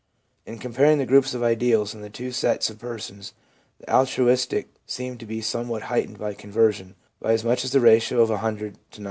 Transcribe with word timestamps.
In 0.47 0.57
comparing 0.57 0.97
the 0.97 1.05
groups 1.05 1.35
of 1.35 1.43
ideals 1.43 1.93
in 1.93 2.01
the 2.01 2.09
two 2.09 2.31
sets 2.31 2.71
of 2.71 2.79
persons, 2.79 3.35
the 3.77 3.87
altruistic 3.93 4.67
seem 4.87 5.19
to 5.19 5.27
be 5.27 5.41
somewhat 5.41 5.83
heightened 5.93 6.17
by 6.17 6.33
conversion, 6.33 6.95
by 7.19 7.33
as 7.33 7.43
much 7.43 7.63
as 7.63 7.71
the 7.71 7.79
ratio 7.79 8.23
of 8.23 8.29
ioo 8.29 8.39
to 8.57 8.63
95. 8.71 8.75